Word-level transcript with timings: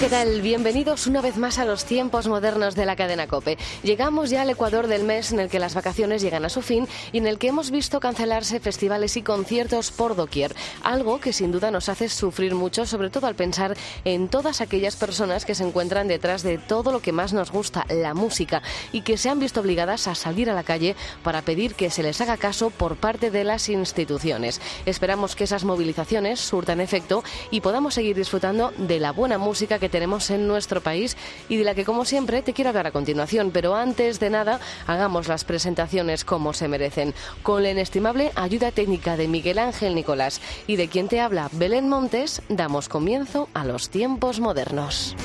¿Qué 0.00 0.08
tal? 0.08 0.42
Bienvenidos 0.42 1.08
una 1.08 1.20
vez 1.20 1.36
más 1.38 1.58
a 1.58 1.64
los 1.64 1.84
tiempos 1.84 2.28
modernos 2.28 2.76
de 2.76 2.86
la 2.86 2.94
cadena 2.94 3.26
Cope. 3.26 3.58
Llegamos 3.82 4.30
ya 4.30 4.42
al 4.42 4.50
Ecuador 4.50 4.86
del 4.86 5.02
mes 5.02 5.32
en 5.32 5.40
el 5.40 5.48
que 5.48 5.58
las 5.58 5.74
vacaciones 5.74 6.22
llegan 6.22 6.44
a 6.44 6.50
su 6.50 6.62
fin 6.62 6.86
y 7.10 7.18
en 7.18 7.26
el 7.26 7.38
que 7.38 7.48
hemos 7.48 7.72
visto 7.72 7.98
cancelarse 7.98 8.60
festivales 8.60 9.16
y 9.16 9.22
conciertos 9.22 9.90
por 9.90 10.14
doquier, 10.14 10.54
algo 10.84 11.18
que 11.18 11.32
sin 11.32 11.50
duda 11.50 11.72
nos 11.72 11.88
hace 11.88 12.08
sufrir 12.08 12.54
mucho, 12.54 12.86
sobre 12.86 13.10
todo 13.10 13.26
al 13.26 13.34
pensar 13.34 13.76
en 14.04 14.28
todas 14.28 14.60
aquellas 14.60 14.94
personas 14.94 15.44
que 15.44 15.56
se 15.56 15.64
encuentran 15.64 16.06
detrás 16.06 16.44
de 16.44 16.58
todo 16.58 16.92
lo 16.92 17.00
que 17.00 17.10
más 17.10 17.32
nos 17.32 17.50
gusta, 17.50 17.84
la 17.88 18.14
música, 18.14 18.62
y 18.92 19.00
que 19.00 19.16
se 19.16 19.30
han 19.30 19.40
visto 19.40 19.60
obligadas 19.60 20.06
a 20.06 20.14
salir 20.14 20.48
a 20.48 20.54
la 20.54 20.62
calle 20.62 20.94
para 21.24 21.42
pedir 21.42 21.74
que 21.74 21.90
se 21.90 22.04
les 22.04 22.20
haga 22.20 22.36
caso 22.36 22.70
por 22.70 22.96
parte 22.96 23.32
de 23.32 23.42
las 23.42 23.68
instituciones. 23.68 24.60
Esperamos 24.86 25.34
que 25.34 25.44
esas 25.44 25.64
movilizaciones 25.64 26.38
surtan 26.38 26.80
efecto 26.80 27.24
y 27.50 27.62
podamos 27.62 27.94
seguir 27.94 28.14
disfrutando 28.14 28.72
de 28.78 29.00
la 29.00 29.10
buena 29.10 29.38
música 29.38 29.80
que 29.80 29.87
tenemos 29.88 30.30
en 30.30 30.46
nuestro 30.46 30.80
país 30.80 31.16
y 31.48 31.56
de 31.56 31.64
la 31.64 31.74
que, 31.74 31.84
como 31.84 32.04
siempre, 32.04 32.42
te 32.42 32.52
quiero 32.52 32.70
hablar 32.70 32.86
a 32.86 32.92
continuación. 32.92 33.50
Pero 33.52 33.74
antes 33.74 34.20
de 34.20 34.30
nada, 34.30 34.60
hagamos 34.86 35.28
las 35.28 35.44
presentaciones 35.44 36.24
como 36.24 36.52
se 36.52 36.68
merecen, 36.68 37.14
con 37.42 37.62
la 37.62 37.70
inestimable 37.70 38.32
ayuda 38.34 38.70
técnica 38.70 39.16
de 39.16 39.28
Miguel 39.28 39.58
Ángel 39.58 39.94
Nicolás 39.94 40.40
y 40.66 40.76
de 40.76 40.88
quien 40.88 41.08
te 41.08 41.20
habla 41.20 41.48
Belén 41.52 41.88
Montes, 41.88 42.42
damos 42.48 42.88
comienzo 42.88 43.48
a 43.54 43.64
los 43.64 43.90
tiempos 43.90 44.40
modernos. 44.40 45.16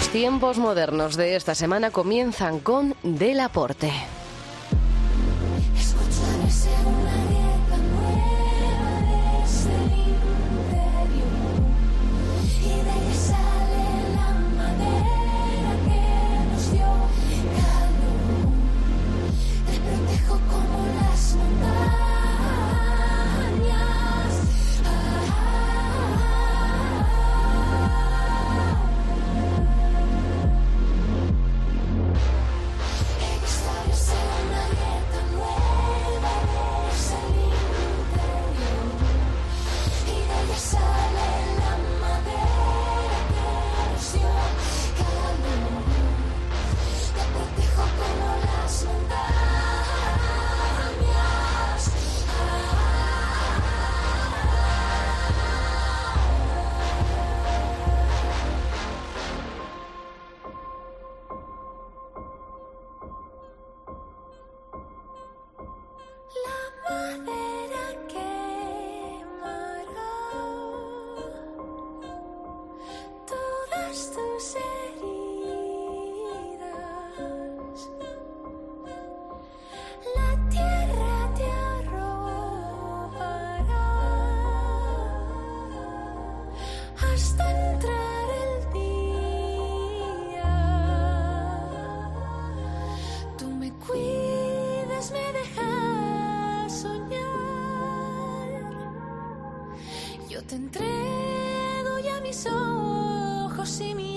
Los 0.00 0.08
tiempos 0.08 0.56
modernos 0.56 1.14
de 1.18 1.36
esta 1.36 1.54
semana 1.54 1.90
comienzan 1.90 2.58
con 2.58 2.94
Del 3.02 3.38
Aporte. 3.38 3.92
Te 100.42 100.54
entrego 100.56 101.98
ya 102.02 102.20
mis 102.20 102.46
ojos 102.46 103.80
y 103.80 103.94
mi 103.94 104.09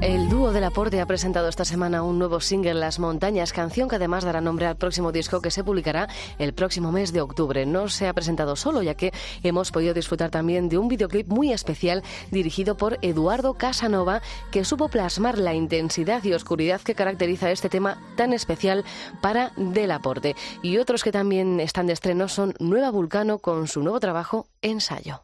El 0.00 0.28
dúo 0.28 0.52
del 0.52 0.64
aporte 0.64 1.00
ha 1.00 1.06
presentado 1.06 1.48
esta 1.48 1.64
semana 1.64 2.02
un 2.02 2.18
nuevo 2.18 2.38
single, 2.40 2.74
Las 2.74 2.98
Montañas, 2.98 3.54
canción 3.54 3.88
que 3.88 3.96
además 3.96 4.22
dará 4.22 4.42
nombre 4.42 4.66
al 4.66 4.76
próximo 4.76 5.12
disco 5.12 5.40
que 5.40 5.50
se 5.50 5.64
publicará 5.64 6.08
el 6.38 6.52
próximo 6.52 6.92
mes 6.92 7.12
de 7.12 7.22
octubre. 7.22 7.64
No 7.64 7.88
se 7.88 8.06
ha 8.06 8.12
presentado 8.12 8.54
solo, 8.54 8.82
ya 8.82 8.96
que 8.96 9.12
hemos 9.42 9.70
podido 9.70 9.94
disfrutar 9.94 10.30
también 10.30 10.68
de 10.68 10.76
un 10.76 10.88
videoclip 10.88 11.28
muy 11.28 11.52
especial 11.52 12.02
dirigido 12.30 12.76
por 12.76 12.98
Eduardo 13.00 13.54
Casanova, 13.54 14.20
que 14.50 14.64
supo 14.64 14.88
plasmar 14.88 15.38
la 15.38 15.54
intensidad 15.54 16.22
y 16.22 16.34
oscuridad 16.34 16.82
que 16.82 16.94
caracteriza 16.94 17.50
este 17.50 17.70
tema 17.70 17.98
tan 18.14 18.34
especial 18.34 18.84
para 19.22 19.52
Del 19.56 19.90
Aporte. 19.90 20.36
Y 20.62 20.76
otros 20.76 21.02
que 21.02 21.12
también 21.12 21.60
están 21.60 21.86
de 21.86 21.94
estreno 21.94 22.28
son 22.28 22.54
Nueva 22.58 22.90
Vulcano 22.90 23.38
con 23.38 23.68
su 23.68 23.82
nuevo 23.82 24.00
trabajo, 24.00 24.48
Ensayo. 24.60 25.22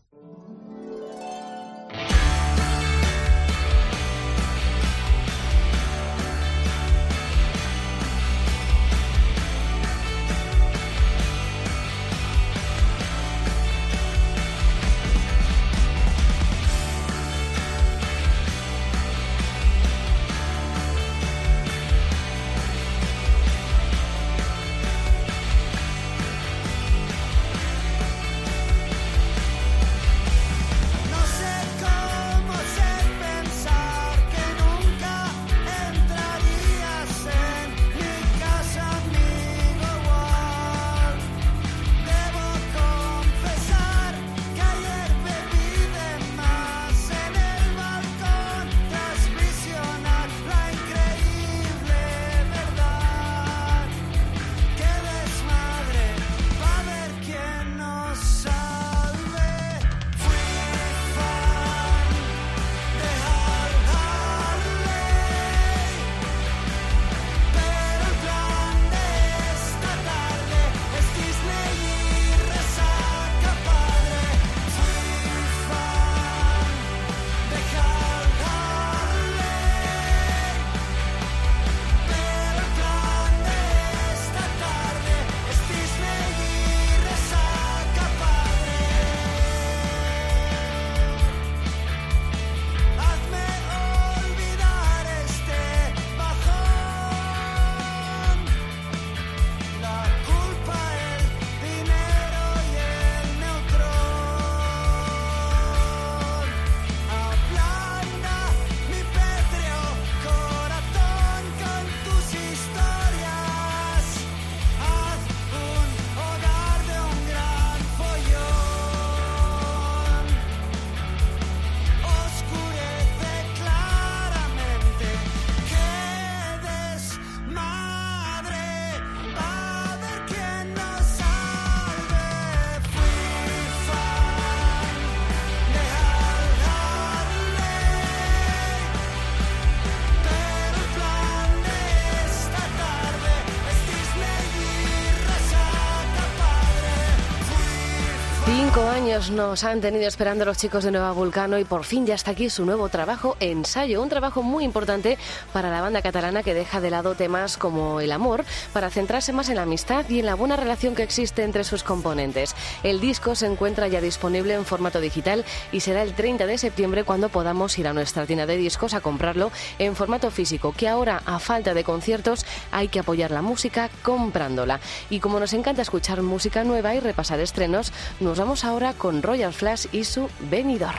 Cinco 148.62 148.82
años 148.82 149.30
nos 149.30 149.64
han 149.64 149.80
tenido 149.80 150.06
esperando 150.06 150.44
los 150.44 150.58
chicos 150.58 150.84
de 150.84 150.90
Nueva 150.90 151.12
Vulcano 151.12 151.58
y 151.58 151.64
por 151.64 151.82
fin 151.82 152.04
ya 152.04 152.14
está 152.14 152.32
aquí 152.32 152.50
su 152.50 152.66
nuevo 152.66 152.90
trabajo, 152.90 153.34
Ensayo, 153.40 154.02
un 154.02 154.10
trabajo 154.10 154.42
muy 154.42 154.64
importante 154.64 155.16
para 155.54 155.70
la 155.70 155.80
banda 155.80 156.02
catalana 156.02 156.42
que 156.42 156.52
deja 156.52 156.82
de 156.82 156.90
lado 156.90 157.14
temas 157.14 157.56
como 157.56 158.02
el 158.02 158.12
amor 158.12 158.44
para 158.74 158.90
centrarse 158.90 159.32
más 159.32 159.48
en 159.48 159.56
la 159.56 159.62
amistad 159.62 160.04
y 160.10 160.18
en 160.18 160.26
la 160.26 160.34
buena 160.34 160.56
relación 160.56 160.94
que 160.94 161.02
existe 161.02 161.42
entre 161.42 161.64
sus 161.64 161.82
componentes. 161.82 162.54
El 162.82 163.00
disco 163.00 163.34
se 163.34 163.46
encuentra 163.46 163.88
ya 163.88 164.02
disponible 164.02 164.52
en 164.52 164.66
formato 164.66 165.00
digital 165.00 165.46
y 165.72 165.80
será 165.80 166.02
el 166.02 166.12
30 166.12 166.44
de 166.44 166.58
septiembre 166.58 167.04
cuando 167.04 167.30
podamos 167.30 167.78
ir 167.78 167.88
a 167.88 167.94
nuestra 167.94 168.26
tienda 168.26 168.44
de 168.44 168.58
discos 168.58 168.92
a 168.92 169.00
comprarlo 169.00 169.50
en 169.78 169.96
formato 169.96 170.30
físico, 170.30 170.74
que 170.76 170.86
ahora 170.86 171.22
a 171.24 171.38
falta 171.38 171.72
de 171.72 171.82
conciertos 171.82 172.44
hay 172.72 172.88
que 172.88 173.00
apoyar 173.00 173.30
la 173.30 173.40
música 173.40 173.88
comprándola. 174.02 174.80
Y 175.08 175.20
como 175.20 175.40
nos 175.40 175.54
encanta 175.54 175.80
escuchar 175.80 176.20
música 176.20 176.62
nueva 176.62 176.94
y 176.94 177.00
repasar 177.00 177.40
estrenos, 177.40 177.90
nos 178.20 178.38
vamos 178.38 178.49
ahora 178.64 178.92
con 178.94 179.22
Royal 179.22 179.52
Flash 179.52 179.86
y 179.92 180.02
su 180.04 180.28
Venidor. 180.50 180.94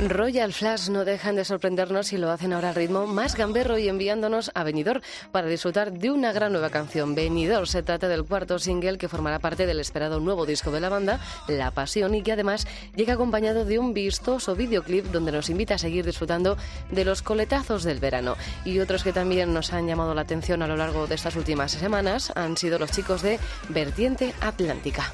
Royal 0.00 0.52
Flash 0.52 0.90
no 0.90 1.04
dejan 1.04 1.36
de 1.36 1.44
sorprendernos 1.44 2.12
y 2.12 2.18
lo 2.18 2.30
hacen 2.30 2.52
ahora 2.52 2.70
al 2.70 2.74
ritmo 2.74 3.06
más 3.06 3.36
gamberro 3.36 3.78
y 3.78 3.88
enviándonos 3.88 4.50
a 4.54 4.64
Benidorm 4.64 5.00
para 5.30 5.46
disfrutar 5.46 5.92
de 5.92 6.10
una 6.10 6.32
gran 6.32 6.52
nueva 6.52 6.70
canción. 6.70 7.14
Benidorm 7.14 7.66
se 7.66 7.82
trata 7.82 8.08
del 8.08 8.24
cuarto 8.24 8.58
single 8.58 8.98
que 8.98 9.08
formará 9.08 9.38
parte 9.38 9.66
del 9.66 9.80
esperado 9.80 10.20
nuevo 10.20 10.46
disco 10.46 10.72
de 10.72 10.80
la 10.80 10.88
banda, 10.88 11.20
La 11.48 11.70
Pasión, 11.70 12.14
y 12.14 12.22
que 12.22 12.32
además 12.32 12.66
llega 12.96 13.14
acompañado 13.14 13.64
de 13.64 13.78
un 13.78 13.94
vistoso 13.94 14.54
videoclip 14.56 15.06
donde 15.06 15.32
nos 15.32 15.48
invita 15.48 15.76
a 15.76 15.78
seguir 15.78 16.04
disfrutando 16.04 16.56
de 16.90 17.04
los 17.04 17.22
coletazos 17.22 17.84
del 17.84 18.00
verano. 18.00 18.36
Y 18.64 18.80
otros 18.80 19.04
que 19.04 19.12
también 19.12 19.54
nos 19.54 19.72
han 19.72 19.86
llamado 19.86 20.14
la 20.14 20.22
atención 20.22 20.62
a 20.62 20.66
lo 20.66 20.76
largo 20.76 21.06
de 21.06 21.14
estas 21.14 21.36
últimas 21.36 21.72
semanas 21.72 22.32
han 22.34 22.56
sido 22.56 22.78
los 22.78 22.90
chicos 22.90 23.22
de 23.22 23.38
Vertiente 23.70 24.34
Atlántica. 24.40 25.12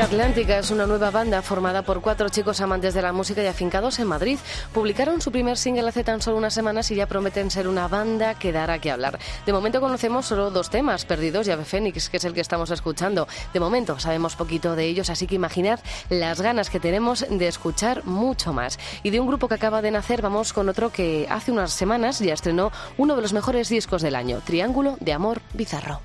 Atlántica 0.00 0.58
es 0.58 0.70
una 0.70 0.86
nueva 0.86 1.10
banda 1.10 1.40
formada 1.40 1.80
por 1.82 2.02
cuatro 2.02 2.28
chicos 2.28 2.60
amantes 2.60 2.92
de 2.92 3.00
la 3.00 3.12
música 3.12 3.42
y 3.42 3.46
afincados 3.46 3.98
en 3.98 4.06
Madrid. 4.06 4.38
Publicaron 4.72 5.22
su 5.22 5.32
primer 5.32 5.56
single 5.56 5.88
hace 5.88 6.04
tan 6.04 6.20
solo 6.20 6.36
unas 6.36 6.52
semanas 6.52 6.90
y 6.90 6.96
ya 6.96 7.06
prometen 7.06 7.50
ser 7.50 7.66
una 7.66 7.88
banda 7.88 8.34
que 8.34 8.52
dará 8.52 8.78
que 8.78 8.90
hablar. 8.90 9.18
De 9.46 9.52
momento 9.54 9.80
conocemos 9.80 10.26
solo 10.26 10.50
dos 10.50 10.68
temas, 10.68 11.06
Perdidos 11.06 11.48
y 11.48 11.50
Ave 11.50 11.64
Fénix, 11.64 12.10
que 12.10 12.18
es 12.18 12.24
el 12.24 12.34
que 12.34 12.42
estamos 12.42 12.70
escuchando. 12.70 13.26
De 13.54 13.60
momento 13.60 13.98
sabemos 13.98 14.36
poquito 14.36 14.76
de 14.76 14.84
ellos, 14.84 15.08
así 15.08 15.26
que 15.26 15.34
imaginad 15.34 15.80
las 16.10 16.42
ganas 16.42 16.68
que 16.68 16.78
tenemos 16.78 17.24
de 17.28 17.48
escuchar 17.48 18.04
mucho 18.04 18.52
más. 18.52 18.78
Y 19.02 19.10
de 19.10 19.20
un 19.20 19.26
grupo 19.26 19.48
que 19.48 19.54
acaba 19.54 19.82
de 19.82 19.92
nacer, 19.92 20.20
vamos 20.20 20.52
con 20.52 20.68
otro 20.68 20.92
que 20.92 21.26
hace 21.30 21.52
unas 21.52 21.72
semanas 21.72 22.18
ya 22.18 22.34
estrenó 22.34 22.70
uno 22.98 23.16
de 23.16 23.22
los 23.22 23.32
mejores 23.32 23.70
discos 23.70 24.02
del 24.02 24.14
año, 24.14 24.40
Triángulo 24.44 24.98
de 25.00 25.14
Amor 25.14 25.40
Bizarro. 25.54 26.00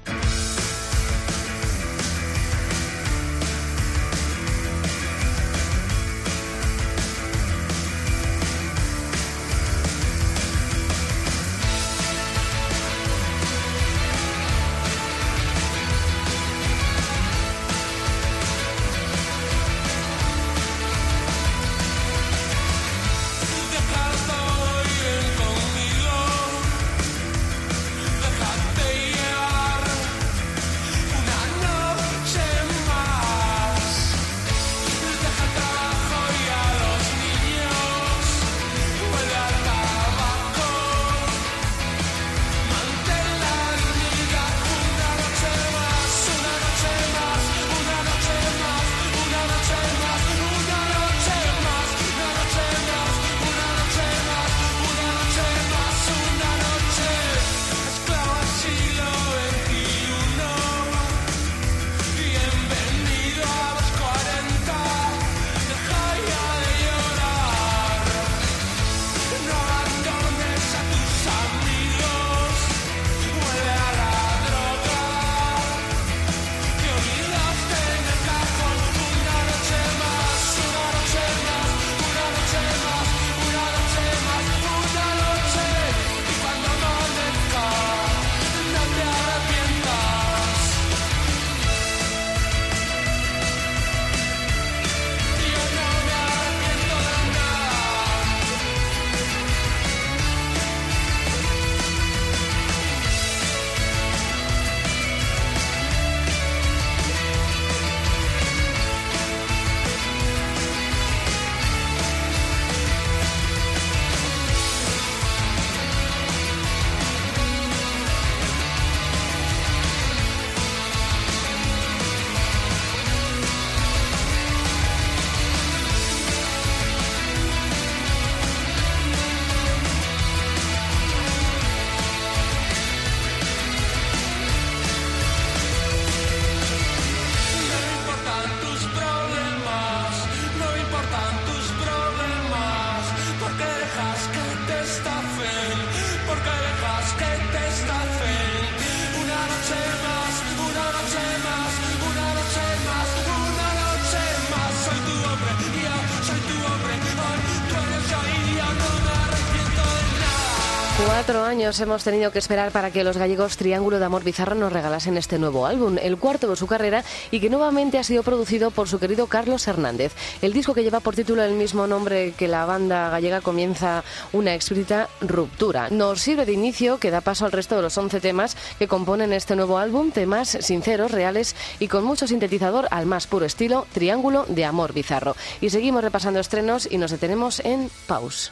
Hemos 161.80 162.04
tenido 162.04 162.32
que 162.32 162.40
esperar 162.40 162.72
para 162.72 162.92
que 162.92 163.04
los 163.04 163.16
gallegos 163.16 163.56
Triángulo 163.56 163.98
de 163.98 164.04
Amor 164.04 164.26
Bizarro 164.26 164.56
nos 164.56 164.74
regalasen 164.74 165.16
este 165.16 165.40
nuevo 165.40 165.66
álbum, 165.66 165.98
el 166.02 166.18
cuarto 166.18 166.50
de 166.50 166.56
su 166.58 166.68
carrera 166.68 167.04
y 167.32 167.40
que 167.40 167.50
nuevamente 167.50 167.98
ha 167.98 168.04
sido 168.04 168.24
producido 168.24 168.72
por 168.72 168.90
su 168.90 169.00
querido 169.00 169.28
Carlos 169.28 169.68
Hernández. 169.68 170.12
El 170.42 170.52
disco 170.52 170.74
que 170.74 170.84
lleva 170.84 171.00
por 171.00 171.16
título 171.16 171.44
el 171.44 171.54
mismo 171.54 171.88
nombre 171.88 172.34
que 172.34 172.50
la 172.50 172.66
banda 172.66 173.10
gallega 173.10 173.40
comienza 173.40 174.04
una 174.34 174.54
explícita 174.54 175.08
ruptura. 175.22 175.90
Nos 175.90 176.20
sirve 176.20 176.46
de 176.46 176.52
inicio 176.52 176.98
que 176.98 177.10
da 177.10 177.22
paso 177.22 177.46
al 177.46 177.54
resto 177.54 177.78
de 177.78 177.84
los 177.84 177.98
11 177.98 178.20
temas 178.20 178.58
que 178.78 178.90
componen 178.90 179.32
este 179.32 179.56
nuevo 179.56 179.78
álbum, 179.78 180.12
temas 180.12 180.58
sinceros, 180.60 181.12
reales 181.12 181.56
y 181.80 181.88
con 181.88 182.04
mucho 182.04 182.28
sintetizador 182.28 182.88
al 182.92 183.06
más 183.06 183.28
puro 183.28 183.46
estilo 183.46 183.88
Triángulo 183.94 184.46
de 184.50 184.66
Amor 184.66 184.94
Bizarro. 184.94 185.38
Y 185.62 185.70
seguimos 185.70 186.04
repasando 186.04 186.42
estrenos 186.42 186.88
y 186.92 186.98
nos 186.98 187.12
detenemos 187.12 187.62
en 187.62 187.90
Pause. 188.08 188.52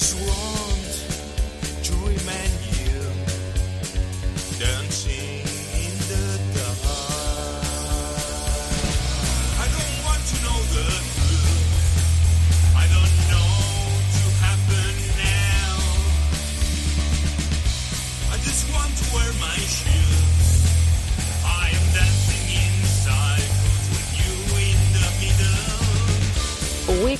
just 0.00 0.16
want 0.16 1.84
to 1.84 1.92
remind 1.92 2.52
you, 2.80 3.02
dancing. 4.58 5.39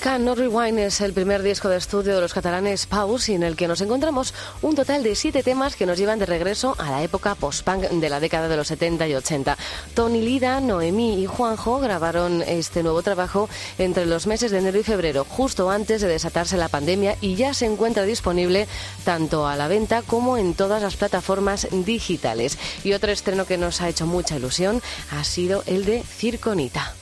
Can 0.01 0.25
Not 0.25 0.39
Rewind 0.39 0.79
es 0.79 1.03
el 1.03 1.13
primer 1.13 1.43
disco 1.43 1.69
de 1.69 1.77
estudio 1.77 2.15
de 2.15 2.23
los 2.23 2.33
catalanes 2.33 2.87
Pause 2.87 3.29
y 3.29 3.35
en 3.35 3.43
el 3.43 3.55
que 3.55 3.69
nos 3.69 3.83
encontramos 3.83 4.33
un 4.63 4.75
total 4.75 5.03
de 5.03 5.15
siete 5.15 5.43
temas 5.43 5.77
que 5.77 5.85
nos 5.85 5.99
llevan 5.99 6.19
de 6.19 6.25
regreso 6.25 6.75
a 6.79 6.91
la 6.91 7.03
época 7.03 7.35
post-punk 7.35 7.83
de 7.83 8.09
la 8.09 8.19
década 8.19 8.49
de 8.49 8.57
los 8.57 8.69
70 8.69 9.09
y 9.09 9.15
80. 9.15 9.59
Tony 9.93 10.23
Lida, 10.23 10.59
Noemí 10.61 11.23
y 11.23 11.27
Juanjo 11.27 11.81
grabaron 11.81 12.41
este 12.41 12.83
nuevo 12.83 13.03
trabajo 13.03 13.51
entre 13.77 14.07
los 14.07 14.27
meses 14.27 14.51
de 14.51 14.59
enero 14.59 14.79
y 14.79 14.85
febrero, 14.85 15.27
justo 15.29 15.69
antes 15.69 16.01
de 16.01 16.09
desatarse 16.09 16.57
la 16.57 16.69
pandemia 16.69 17.17
y 17.21 17.35
ya 17.35 17.53
se 17.53 17.67
encuentra 17.67 18.05
disponible 18.05 18.69
tanto 19.05 19.47
a 19.47 19.55
la 19.55 19.69
venta 19.69 20.01
como 20.01 20.39
en 20.39 20.55
todas 20.55 20.81
las 20.81 20.97
plataformas 20.97 21.69
digitales. 21.71 22.59
Y 22.85 22.95
otro 22.95 23.13
estreno 23.13 23.45
que 23.45 23.59
nos 23.59 23.83
ha 23.83 23.91
hecho 23.91 24.07
mucha 24.07 24.37
ilusión 24.37 24.81
ha 25.11 25.25
sido 25.25 25.63
el 25.67 25.85
de 25.85 26.03
Circonita. 26.03 26.95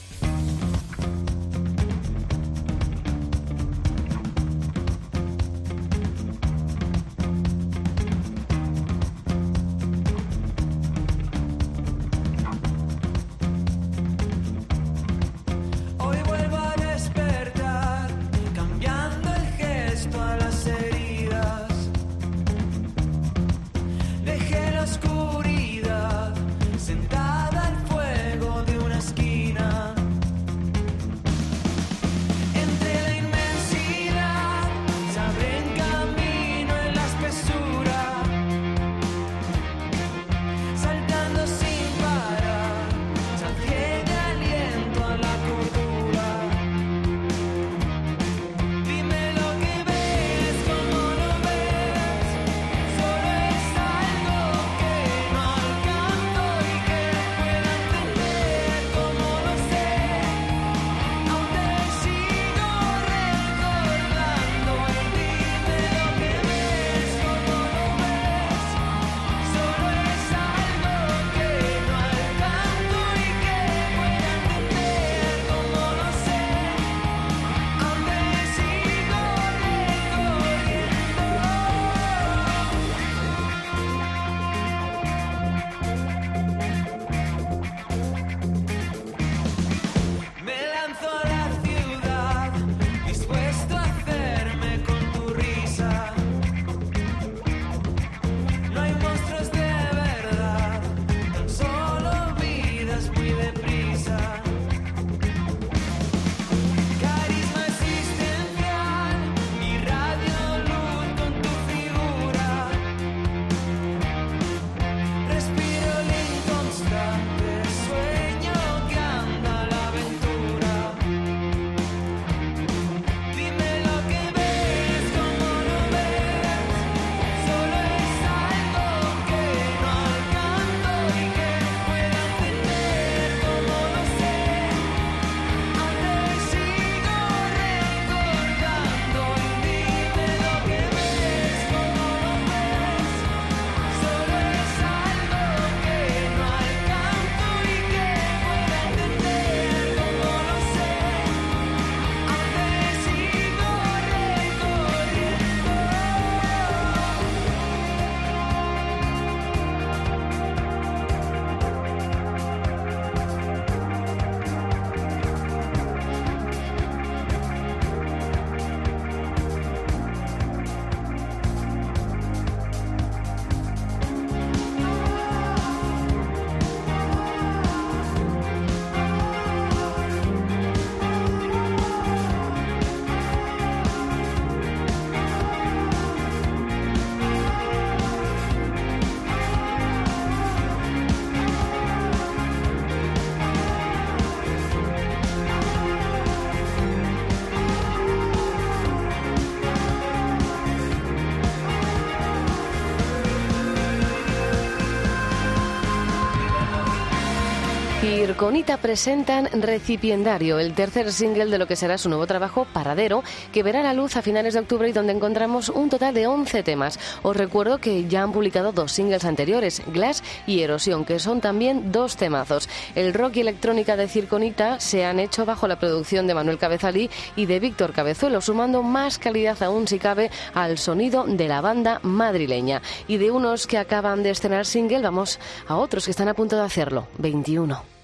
Irconita 208.38 208.76
presentan 208.76 209.48
Recipiendario, 209.50 210.60
el 210.60 210.72
tercer 210.72 211.10
single 211.10 211.46
de 211.46 211.58
lo 211.58 211.66
que 211.66 211.74
será 211.74 211.98
su 211.98 212.08
nuevo 212.08 212.28
trabajo 212.28 212.68
Paradero, 212.72 213.24
que 213.52 213.64
verá 213.64 213.82
la 213.82 213.94
luz 213.94 214.14
a 214.14 214.22
finales 214.22 214.54
de 214.54 214.60
octubre 214.60 214.88
y 214.88 214.92
donde 214.92 215.12
encontramos 215.12 215.70
un 215.70 215.90
total 215.90 216.14
de 216.14 216.28
11 216.28 216.62
temas. 216.62 217.00
Os 217.24 217.36
recuerdo 217.36 217.78
que 217.78 218.06
ya 218.06 218.22
han 218.22 218.30
publicado 218.30 218.70
dos 218.70 218.92
singles 218.92 219.24
anteriores, 219.24 219.82
Glass 219.88 220.22
y 220.46 220.60
Erosión, 220.60 221.04
que 221.04 221.18
son 221.18 221.40
también 221.40 221.90
dos 221.90 222.16
temazos. 222.16 222.68
El 222.94 223.12
rock 223.12 223.38
y 223.38 223.40
electrónica 223.40 223.96
de 223.96 224.06
Circonita 224.06 224.78
se 224.78 225.04
han 225.04 225.18
hecho 225.18 225.44
bajo 225.44 225.66
la 225.66 225.80
producción 225.80 226.28
de 226.28 226.34
Manuel 226.34 226.58
Cabezalí 226.58 227.10
y 227.34 227.46
de 227.46 227.58
Víctor 227.58 227.92
Cabezuelo, 227.92 228.40
sumando 228.40 228.84
más 228.84 229.18
calidad 229.18 229.60
aún 229.64 229.88
si 229.88 229.98
cabe 229.98 230.30
al 230.54 230.78
sonido 230.78 231.24
de 231.26 231.48
la 231.48 231.60
banda 231.60 231.98
madrileña. 232.04 232.82
Y 233.08 233.16
de 233.16 233.32
unos 233.32 233.66
que 233.66 233.78
acaban 233.78 234.22
de 234.22 234.30
estrenar 234.30 234.64
single, 234.64 235.02
vamos 235.02 235.40
a 235.66 235.74
otros 235.74 236.04
que 236.04 236.12
están 236.12 236.28
a 236.28 236.34
punto 236.34 236.54
de 236.54 236.62
hacerlo, 236.62 237.08
21. 237.18 237.97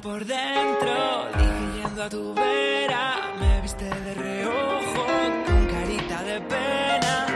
Por 0.00 0.24
dentro, 0.24 1.28
dije 1.36 1.82
yendo 1.82 2.02
a 2.02 2.08
tu 2.08 2.34
vera, 2.34 3.34
me 3.38 3.60
viste 3.60 3.84
de 3.84 4.14
reojo, 4.14 5.06
con 5.46 5.66
carita 5.66 6.22
de 6.22 6.40
pena. 6.40 7.26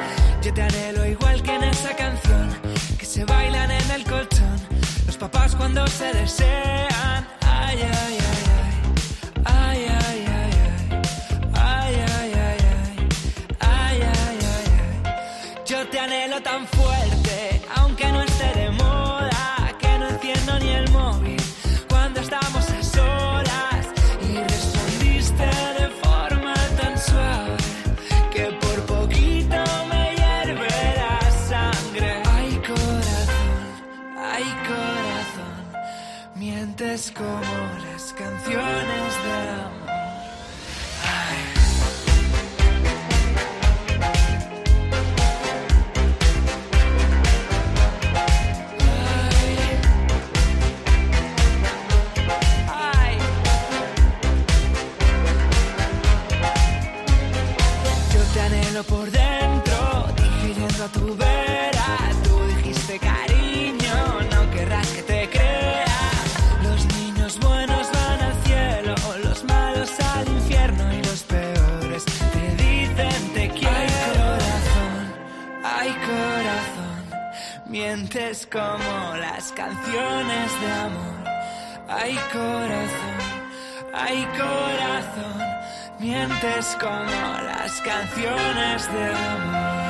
Yo 0.43 0.55
te 0.55 0.63
anhelo 0.63 1.05
igual 1.07 1.43
que 1.43 1.55
en 1.55 1.65
esa 1.65 1.95
canción, 1.95 2.49
que 2.99 3.05
se 3.05 3.25
bailan 3.25 3.71
en 3.71 3.91
el 3.91 4.05
colchón, 4.05 4.57
los 5.07 5.17
papás 5.17 5.55
cuando 5.57 5.87
se 5.87 6.13
desean. 6.13 7.27
Ay, 7.43 7.79
ay. 7.83 8.19
Ay, 8.21 8.44
por 58.83 59.09
dentro, 59.09 60.07
dije 60.17 60.55
yendo 60.55 60.85
a 60.85 60.89
tu 60.89 61.17
vera. 61.17 62.11
Tú 62.25 62.41
dijiste 62.57 62.99
cariño, 62.99 64.21
no 64.33 64.51
querrás 64.51 64.89
que 64.89 65.03
te 65.03 65.31
crea. 65.31 66.11
Los 66.65 66.85
niños 66.97 67.39
buenos 67.39 67.87
van 67.93 68.21
al 68.21 68.35
cielo, 68.45 68.95
los 69.23 69.45
malos 69.45 69.91
al 70.01 70.29
infierno 70.29 70.93
y 70.93 71.03
los 71.05 71.23
peores 71.23 72.05
te 72.05 72.65
dicen 72.65 73.33
te 73.35 73.49
quiero. 73.51 73.71
Ay, 73.79 73.91
corazón, 74.19 74.95
ay, 75.63 75.91
corazón, 76.11 77.21
mientes 77.67 78.49
como 78.51 79.17
las 79.17 79.53
canciones 79.53 80.61
de 80.61 80.73
amor. 80.73 81.25
Ay, 81.89 82.19
corazón, 82.33 83.19
ay, 83.93 84.27
corazón, 84.37 85.39
mientes 86.05 86.77
como 86.79 87.41
las 87.47 87.81
canciones 87.81 88.93
de 88.93 89.07
amor. 89.07 89.84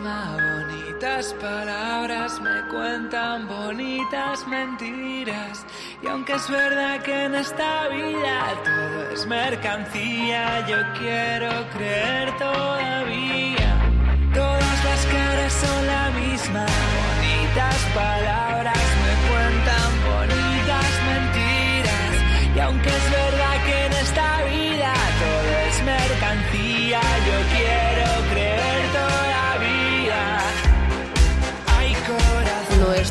Bonitas 0.00 1.34
palabras 1.40 2.40
me 2.40 2.68
cuentan 2.68 3.46
bonitas 3.46 4.46
mentiras. 4.46 5.64
Y 6.02 6.06
aunque 6.08 6.34
es 6.34 6.50
verdad 6.50 7.02
que 7.02 7.24
en 7.24 7.34
esta 7.34 7.88
vida 7.88 8.62
todo 8.64 9.10
es 9.10 9.26
mercancía, 9.26 10.66
yo 10.66 10.78
quiero 10.98 11.50
creer 11.74 12.36
todavía. 12.38 13.70
Todas 14.34 14.84
las 14.84 15.06
caras 15.06 15.52
son 15.52 15.86
la 15.86 16.10
misma, 16.10 16.66
bonitas 16.66 17.76
palabras 17.94 18.43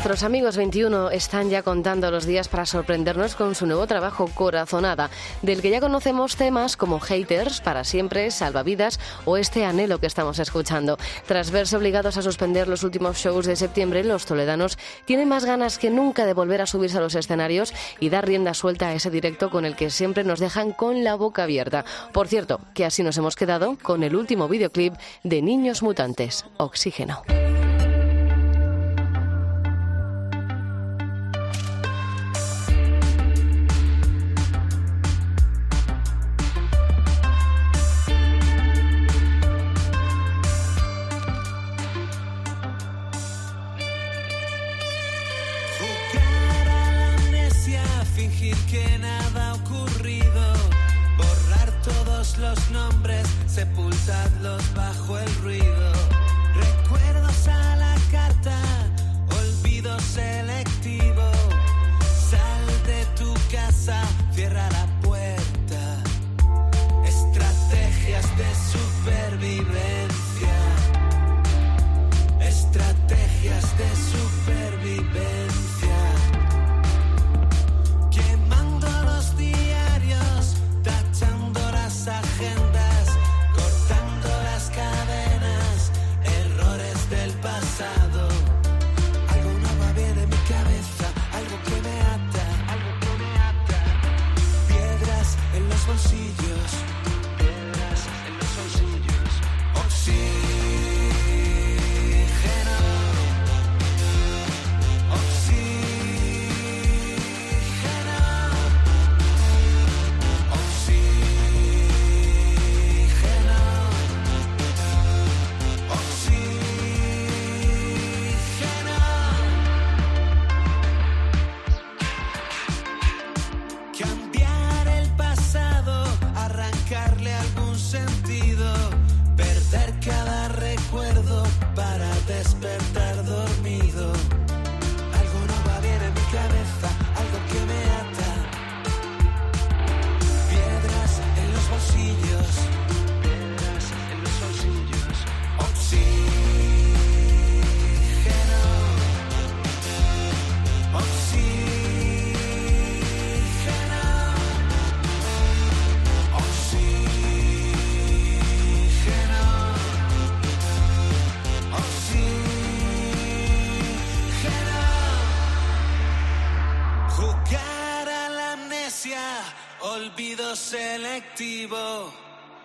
Nuestros 0.04 0.22
amigos 0.22 0.58
21 0.58 1.12
están 1.12 1.48
ya 1.48 1.62
contando 1.62 2.10
los 2.10 2.26
días 2.26 2.48
para 2.48 2.66
sorprendernos 2.66 3.34
con 3.36 3.54
su 3.54 3.64
nuevo 3.64 3.86
trabajo 3.86 4.28
Corazonada, 4.34 5.08
del 5.40 5.62
que 5.62 5.70
ya 5.70 5.80
conocemos 5.80 6.36
temas 6.36 6.76
como 6.76 7.00
Haters, 7.00 7.62
Para 7.62 7.84
Siempre, 7.84 8.30
Salvavidas 8.30 9.00
o 9.24 9.38
este 9.38 9.64
anhelo 9.64 10.00
que 10.00 10.06
estamos 10.06 10.38
escuchando. 10.40 10.98
Tras 11.26 11.50
verse 11.50 11.78
obligados 11.78 12.18
a 12.18 12.22
suspender 12.22 12.68
los 12.68 12.82
últimos 12.82 13.16
shows 13.16 13.46
de 13.46 13.56
septiembre, 13.56 14.04
los 14.04 14.26
toledanos 14.26 14.76
tienen 15.06 15.30
más 15.30 15.46
ganas 15.46 15.78
que 15.78 15.88
nunca 15.88 16.26
de 16.26 16.34
volver 16.34 16.60
a 16.60 16.66
subirse 16.66 16.98
a 16.98 17.00
los 17.00 17.14
escenarios 17.14 17.72
y 17.98 18.10
dar 18.10 18.26
rienda 18.26 18.52
suelta 18.52 18.88
a 18.88 18.92
ese 18.92 19.08
directo 19.08 19.48
con 19.48 19.64
el 19.64 19.74
que 19.74 19.88
siempre 19.88 20.22
nos 20.22 20.38
dejan 20.38 20.72
con 20.72 21.02
la 21.02 21.14
boca 21.14 21.44
abierta. 21.44 21.86
Por 22.12 22.28
cierto, 22.28 22.60
que 22.74 22.84
así 22.84 23.02
nos 23.02 23.16
hemos 23.16 23.36
quedado 23.36 23.78
con 23.80 24.02
el 24.02 24.16
último 24.16 24.48
videoclip 24.48 24.92
de 25.22 25.40
Niños 25.40 25.82
Mutantes, 25.82 26.44
Oxígeno. 26.58 27.22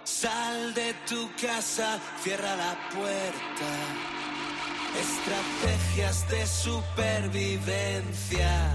Sal 0.03 0.75
de 0.75 0.93
tu 1.07 1.27
casa, 1.41 1.99
cierra 2.21 2.55
la 2.55 2.77
puerta. 2.89 3.71
Estrategias 4.99 6.29
de 6.29 6.45
supervivencia. 6.45 8.69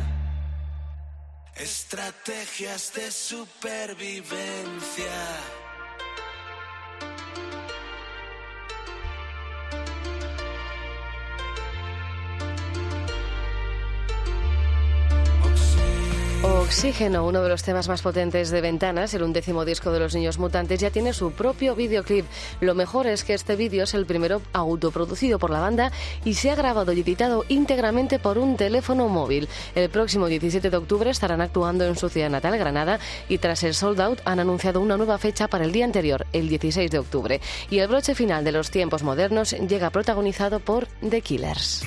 Estrategias 1.55 2.93
de 2.95 3.13
supervivencia. 3.13 5.13
Oxígeno, 16.65 17.27
uno 17.27 17.43
de 17.43 17.51
los 17.51 17.63
temas 17.63 17.89
más 17.89 18.01
potentes 18.01 18.51
de 18.51 18.63
Ventanas, 18.63 19.13
el 19.13 19.23
undécimo 19.23 19.67
disco 19.67 19.93
de 19.93 19.99
los 19.99 20.15
Niños 20.15 20.39
Mutantes, 20.39 20.81
ya 20.81 20.89
tiene 20.89 21.13
su 21.13 21.31
propio 21.31 21.77
videoclip. 21.77 22.25
Lo 22.63 22.75
mejor 22.75 23.07
es 23.07 23.23
que 23.23 23.35
este 23.35 23.55
vídeo 23.55 23.85
es 23.85 23.93
el 23.93 24.07
primero 24.07 24.41
autoproducido 24.55 25.39
por 25.39 25.51
la 25.51 25.61
banda 25.61 25.93
y 26.25 26.35
se 26.35 26.51
ha 26.51 26.55
grabado 26.55 26.95
y 26.95 27.01
editado 27.01 27.45
íntegramente 27.49 28.19
por 28.19 28.39
un 28.39 28.57
teléfono 28.57 29.09
móvil. 29.09 29.47
El 29.75 29.91
próximo 29.91 30.27
17 30.27 30.71
de 30.71 30.77
octubre 30.77 31.11
estarán 31.11 31.43
actuando 31.43 31.85
en 31.85 31.97
su 31.97 32.09
ciudad 32.09 32.31
natal, 32.31 32.57
Granada, 32.57 32.99
y 33.29 33.37
tras 33.37 33.63
el 33.63 33.75
sold 33.75 34.01
out 34.01 34.21
han 34.25 34.41
anunciado 34.41 34.81
una 34.81 34.97
nueva 34.97 35.19
fecha 35.19 35.49
para 35.49 35.67
el 35.67 35.73
día 35.73 35.85
anterior, 35.85 36.27
el 36.33 36.49
16 36.49 36.91
de 36.91 36.99
octubre. 36.99 37.41
Y 37.69 37.81
el 37.81 37.89
broche 37.89 38.15
final 38.15 38.43
de 38.43 38.53
los 38.53 38.71
tiempos 38.71 39.03
modernos 39.03 39.51
llega 39.51 39.91
protagonizado 39.91 40.61
por 40.61 40.87
The 41.09 41.21
Killers. 41.21 41.85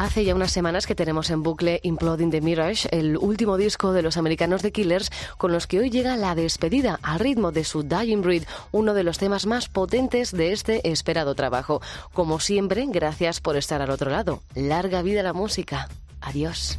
Hace 0.00 0.24
ya 0.24 0.34
unas 0.34 0.50
semanas 0.50 0.86
que 0.86 0.94
tenemos 0.94 1.28
en 1.28 1.42
bucle 1.42 1.78
Imploding 1.82 2.30
the 2.30 2.40
Mirage, 2.40 2.88
el 2.90 3.18
último 3.18 3.58
disco 3.58 3.92
de 3.92 4.00
los 4.00 4.16
americanos 4.16 4.62
de 4.62 4.72
Killers, 4.72 5.10
con 5.36 5.52
los 5.52 5.66
que 5.66 5.78
hoy 5.78 5.90
llega 5.90 6.16
la 6.16 6.34
despedida 6.34 6.98
al 7.02 7.20
ritmo 7.20 7.52
de 7.52 7.64
su 7.64 7.82
Dying 7.82 8.22
Breed, 8.22 8.44
uno 8.72 8.94
de 8.94 9.04
los 9.04 9.18
temas 9.18 9.44
más 9.44 9.68
potentes 9.68 10.32
de 10.32 10.52
este 10.52 10.90
esperado 10.90 11.34
trabajo. 11.34 11.82
Como 12.14 12.40
siempre, 12.40 12.86
gracias 12.88 13.42
por 13.42 13.58
estar 13.58 13.82
al 13.82 13.90
otro 13.90 14.10
lado. 14.10 14.40
Larga 14.54 15.02
vida 15.02 15.22
la 15.22 15.34
música. 15.34 15.90
Adiós. 16.22 16.78